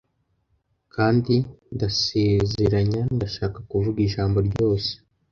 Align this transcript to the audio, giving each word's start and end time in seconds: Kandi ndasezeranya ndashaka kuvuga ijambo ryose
Kandi 0.93 1.35
ndasezeranya 1.75 3.01
ndashaka 3.15 3.59
kuvuga 3.69 3.97
ijambo 4.07 4.37
ryose 4.49 4.91